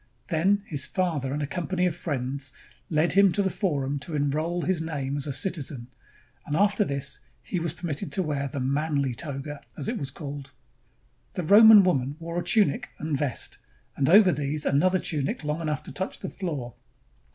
[0.29, 2.53] Then his father and a company of friends
[2.89, 5.89] led him to the forum to enroll his name as a citizen,
[6.43, 10.49] and after this he was permitted to wear the "manly toga," ^s it was called.
[11.33, 13.59] The Roman woman wore a tunic and vest,
[13.95, 16.73] and over these another tunic long enough to touch the floor.